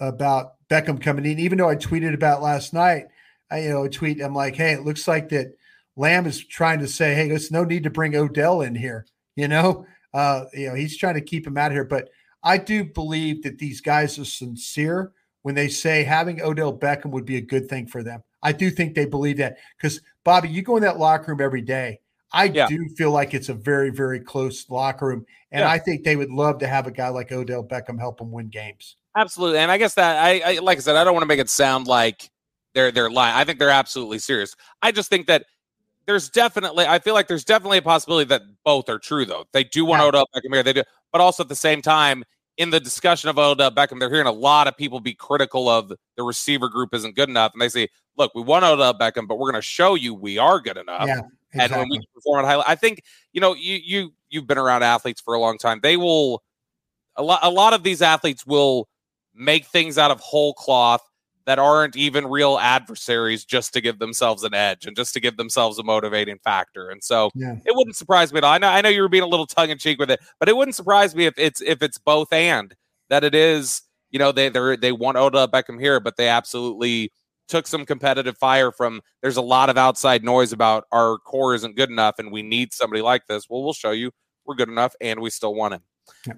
about 0.00 0.54
Beckham 0.68 1.00
coming 1.00 1.26
in. 1.26 1.38
Even 1.38 1.58
though 1.58 1.68
I 1.68 1.76
tweeted 1.76 2.14
about 2.14 2.42
last 2.42 2.72
night, 2.72 3.06
I 3.50 3.62
you 3.62 3.70
know 3.70 3.86
tweet 3.88 4.20
I'm 4.20 4.34
like, 4.34 4.56
hey, 4.56 4.72
it 4.72 4.84
looks 4.84 5.06
like 5.06 5.28
that 5.30 5.54
Lamb 5.96 6.26
is 6.26 6.44
trying 6.44 6.80
to 6.80 6.88
say, 6.88 7.14
hey, 7.14 7.28
there's 7.28 7.50
no 7.50 7.64
need 7.64 7.84
to 7.84 7.90
bring 7.90 8.16
Odell 8.16 8.62
in 8.62 8.74
here. 8.74 9.06
You 9.36 9.48
know, 9.48 9.86
uh, 10.14 10.44
you 10.52 10.68
know, 10.68 10.74
he's 10.74 10.96
trying 10.96 11.14
to 11.14 11.20
keep 11.20 11.46
him 11.46 11.56
out 11.56 11.68
of 11.68 11.72
here. 11.72 11.84
But 11.84 12.08
I 12.42 12.58
do 12.58 12.84
believe 12.84 13.42
that 13.42 13.58
these 13.58 13.80
guys 13.80 14.18
are 14.18 14.24
sincere 14.24 15.12
when 15.42 15.54
they 15.54 15.68
say 15.68 16.04
having 16.04 16.40
Odell 16.40 16.76
Beckham 16.76 17.10
would 17.10 17.24
be 17.24 17.36
a 17.36 17.42
good 17.42 17.68
thing 17.68 17.86
for 17.86 18.02
them. 18.02 18.22
I 18.42 18.52
do 18.52 18.70
think 18.70 18.94
they 18.94 19.06
believe 19.06 19.36
that 19.38 19.58
because 19.76 20.00
Bobby, 20.24 20.48
you 20.48 20.62
go 20.62 20.76
in 20.76 20.82
that 20.82 20.98
locker 20.98 21.32
room 21.32 21.40
every 21.40 21.62
day. 21.62 22.00
I 22.32 22.44
yeah. 22.44 22.66
do 22.66 22.88
feel 22.96 23.10
like 23.10 23.34
it's 23.34 23.50
a 23.50 23.54
very, 23.54 23.90
very 23.90 24.18
close 24.18 24.68
locker 24.70 25.06
room. 25.06 25.26
And 25.50 25.60
yeah. 25.60 25.70
I 25.70 25.78
think 25.78 26.02
they 26.02 26.16
would 26.16 26.30
love 26.30 26.58
to 26.58 26.66
have 26.66 26.86
a 26.86 26.90
guy 26.90 27.08
like 27.08 27.30
Odell 27.30 27.62
Beckham 27.62 27.98
help 27.98 28.18
them 28.18 28.32
win 28.32 28.48
games. 28.48 28.96
Absolutely. 29.14 29.58
And 29.58 29.70
I 29.70 29.76
guess 29.76 29.94
that 29.94 30.16
I, 30.24 30.40
I 30.40 30.58
like 30.60 30.78
I 30.78 30.80
said, 30.80 30.96
I 30.96 31.04
don't 31.04 31.12
want 31.12 31.22
to 31.22 31.28
make 31.28 31.40
it 31.40 31.50
sound 31.50 31.86
like 31.86 32.30
they're 32.74 32.90
they're 32.90 33.10
lying. 33.10 33.36
I 33.36 33.44
think 33.44 33.58
they're 33.58 33.70
absolutely 33.70 34.18
serious. 34.18 34.54
I 34.80 34.92
just 34.92 35.10
think 35.10 35.26
that 35.26 35.44
there's 36.06 36.28
definitely 36.28 36.86
I 36.86 36.98
feel 36.98 37.14
like 37.14 37.28
there's 37.28 37.44
definitely 37.44 37.78
a 37.78 37.82
possibility 37.82 38.28
that 38.28 38.42
both 38.64 38.88
are 38.88 38.98
true 38.98 39.24
though. 39.24 39.46
They 39.52 39.64
do 39.64 39.84
want 39.84 40.02
yeah. 40.02 40.08
Odell 40.08 40.28
Beckham 40.34 40.52
here, 40.52 40.62
they 40.62 40.72
do, 40.72 40.82
but 41.12 41.20
also 41.20 41.42
at 41.42 41.48
the 41.48 41.56
same 41.56 41.82
time, 41.82 42.24
in 42.58 42.70
the 42.70 42.80
discussion 42.80 43.30
of 43.30 43.38
Odell 43.38 43.70
Beckham, 43.70 43.98
they're 43.98 44.10
hearing 44.10 44.26
a 44.26 44.32
lot 44.32 44.68
of 44.68 44.76
people 44.76 45.00
be 45.00 45.14
critical 45.14 45.68
of 45.68 45.92
the 46.16 46.22
receiver 46.22 46.68
group 46.68 46.94
isn't 46.94 47.16
good 47.16 47.28
enough, 47.28 47.52
and 47.52 47.62
they 47.62 47.68
say, 47.68 47.88
"Look, 48.16 48.34
we 48.34 48.42
want 48.42 48.64
Odell 48.64 48.94
Beckham, 48.94 49.26
but 49.26 49.38
we're 49.38 49.50
going 49.50 49.60
to 49.60 49.66
show 49.66 49.94
you 49.94 50.14
we 50.14 50.38
are 50.38 50.60
good 50.60 50.76
enough." 50.76 51.06
Yeah, 51.06 51.20
exactly. 51.52 51.58
And 51.58 51.72
when 51.72 51.88
we 51.88 52.00
perform 52.14 52.44
at 52.44 52.48
high, 52.48 52.62
I 52.66 52.74
think 52.74 53.02
you 53.32 53.40
know 53.40 53.54
you 53.54 53.78
you 53.82 54.12
you've 54.28 54.46
been 54.46 54.58
around 54.58 54.82
athletes 54.82 55.20
for 55.20 55.34
a 55.34 55.38
long 55.40 55.58
time. 55.58 55.80
They 55.82 55.96
will 55.96 56.42
a 57.16 57.22
lot 57.22 57.40
a 57.42 57.50
lot 57.50 57.72
of 57.72 57.82
these 57.82 58.02
athletes 58.02 58.46
will 58.46 58.88
make 59.34 59.64
things 59.66 59.96
out 59.96 60.10
of 60.10 60.20
whole 60.20 60.52
cloth 60.54 61.02
that 61.46 61.58
aren't 61.58 61.96
even 61.96 62.26
real 62.26 62.58
adversaries 62.58 63.44
just 63.44 63.72
to 63.74 63.80
give 63.80 63.98
themselves 63.98 64.42
an 64.44 64.54
edge 64.54 64.86
and 64.86 64.96
just 64.96 65.14
to 65.14 65.20
give 65.20 65.36
themselves 65.36 65.78
a 65.78 65.82
motivating 65.82 66.38
factor. 66.38 66.88
And 66.88 67.02
so 67.02 67.30
yeah. 67.34 67.56
it 67.64 67.74
wouldn't 67.74 67.96
surprise 67.96 68.32
me 68.32 68.38
at 68.38 68.44
all. 68.44 68.52
I 68.52 68.58
know 68.58 68.68
I 68.68 68.80
know 68.80 68.88
you 68.88 69.02
were 69.02 69.08
being 69.08 69.22
a 69.22 69.28
little 69.28 69.46
tongue 69.46 69.70
in 69.70 69.78
cheek 69.78 69.98
with 69.98 70.10
it, 70.10 70.20
but 70.38 70.48
it 70.48 70.56
wouldn't 70.56 70.74
surprise 70.74 71.14
me 71.14 71.26
if 71.26 71.34
it's 71.36 71.60
if 71.60 71.82
it's 71.82 71.98
both 71.98 72.32
and 72.32 72.74
that 73.10 73.24
it 73.24 73.34
is, 73.34 73.82
you 74.10 74.18
know, 74.18 74.32
they 74.32 74.48
they 74.48 74.76
they 74.76 74.92
want 74.92 75.16
Odell 75.16 75.48
Beckham 75.48 75.80
here, 75.80 76.00
but 76.00 76.16
they 76.16 76.28
absolutely 76.28 77.12
took 77.48 77.66
some 77.66 77.84
competitive 77.84 78.38
fire 78.38 78.72
from 78.72 79.00
there's 79.20 79.36
a 79.36 79.42
lot 79.42 79.68
of 79.68 79.76
outside 79.76 80.24
noise 80.24 80.52
about 80.52 80.84
our 80.92 81.18
corps 81.18 81.54
isn't 81.54 81.76
good 81.76 81.90
enough 81.90 82.14
and 82.18 82.32
we 82.32 82.42
need 82.42 82.72
somebody 82.72 83.02
like 83.02 83.26
this. 83.26 83.48
Well, 83.48 83.62
we'll 83.62 83.72
show 83.72 83.90
you 83.90 84.12
we're 84.46 84.54
good 84.54 84.68
enough 84.68 84.94
and 85.00 85.20
we 85.20 85.30
still 85.30 85.54
want 85.54 85.74
him. 85.74 85.82
Yeah. 86.26 86.34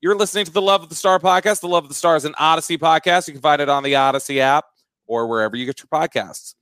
You're 0.00 0.14
listening 0.14 0.44
to 0.44 0.52
the 0.52 0.62
Love 0.62 0.84
of 0.84 0.90
the 0.90 0.94
Star 0.94 1.18
podcast. 1.18 1.60
The 1.60 1.66
Love 1.66 1.84
of 1.84 1.88
the 1.88 1.94
Star 1.94 2.14
is 2.14 2.24
an 2.24 2.34
Audacy 2.34 2.78
podcast. 2.78 3.26
You 3.26 3.34
can 3.34 3.40
find 3.42 3.60
it 3.60 3.68
on 3.68 3.82
the 3.82 3.94
Audacy 3.94 4.38
app 4.38 4.66
or 5.08 5.26
wherever 5.26 5.56
you 5.56 5.66
get 5.66 5.80
your 5.80 5.88
podcasts. 5.88 6.54